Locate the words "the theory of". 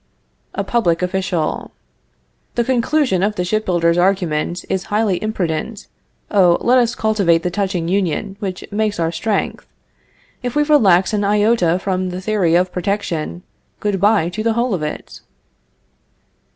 12.09-12.71